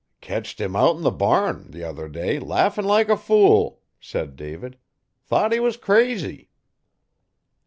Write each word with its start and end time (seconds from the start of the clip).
'Ketched 0.19 0.59
him 0.59 0.75
out 0.75 0.95
'n 0.95 1.03
the 1.03 1.11
barn 1.11 1.71
t'other 1.71 2.07
day 2.09 2.39
laffin' 2.39 2.85
like 2.85 3.07
a 3.07 3.15
fool,' 3.15 3.81
said 3.99 4.35
David. 4.35 4.79
'Thought 5.27 5.53
he 5.53 5.59
was 5.59 5.77
crazy.' 5.77 6.49